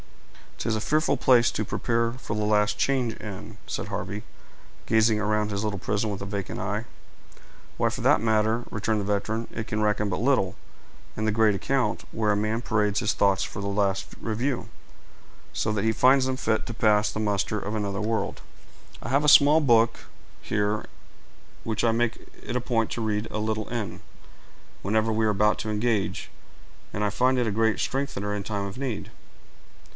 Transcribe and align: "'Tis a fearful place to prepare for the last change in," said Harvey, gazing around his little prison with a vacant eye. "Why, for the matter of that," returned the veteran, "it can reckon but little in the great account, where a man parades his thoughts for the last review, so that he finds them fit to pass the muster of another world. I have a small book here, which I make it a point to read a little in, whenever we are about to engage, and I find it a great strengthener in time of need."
"'Tis 0.57 0.75
a 0.75 0.81
fearful 0.81 1.17
place 1.17 1.51
to 1.51 1.65
prepare 1.65 2.11
for 2.13 2.35
the 2.35 2.43
last 2.43 2.77
change 2.77 3.15
in," 3.15 3.57
said 3.65 3.87
Harvey, 3.87 4.23
gazing 4.85 5.19
around 5.19 5.49
his 5.49 5.63
little 5.63 5.79
prison 5.79 6.09
with 6.09 6.21
a 6.23 6.25
vacant 6.25 6.59
eye. 6.59 6.85
"Why, 7.77 7.89
for 7.89 8.01
the 8.01 8.17
matter 8.19 8.57
of 8.57 8.65
that," 8.65 8.71
returned 8.73 8.99
the 8.99 9.03
veteran, 9.05 9.47
"it 9.51 9.65
can 9.65 9.81
reckon 9.81 10.09
but 10.09 10.19
little 10.21 10.55
in 11.17 11.25
the 11.25 11.31
great 11.31 11.55
account, 11.55 12.03
where 12.11 12.31
a 12.31 12.35
man 12.37 12.61
parades 12.61 12.99
his 12.99 13.13
thoughts 13.13 13.43
for 13.43 13.59
the 13.59 13.67
last 13.67 14.13
review, 14.21 14.69
so 15.53 15.71
that 15.71 15.83
he 15.83 15.91
finds 15.91 16.25
them 16.25 16.37
fit 16.37 16.65
to 16.67 16.75
pass 16.75 17.11
the 17.11 17.19
muster 17.19 17.59
of 17.59 17.75
another 17.75 18.01
world. 18.01 18.41
I 19.01 19.09
have 19.09 19.23
a 19.23 19.27
small 19.29 19.61
book 19.61 20.05
here, 20.41 20.85
which 21.63 21.83
I 21.83 21.91
make 21.91 22.27
it 22.43 22.55
a 22.55 22.61
point 22.61 22.89
to 22.91 23.01
read 23.01 23.27
a 23.31 23.39
little 23.39 23.67
in, 23.69 24.01
whenever 24.83 25.11
we 25.11 25.25
are 25.27 25.31
about 25.31 25.57
to 25.59 25.69
engage, 25.69 26.29
and 26.93 27.03
I 27.03 27.09
find 27.09 27.39
it 27.39 27.47
a 27.47 27.51
great 27.51 27.79
strengthener 27.79 28.33
in 28.35 28.43
time 28.43 28.65
of 28.65 28.77
need." 28.77 29.09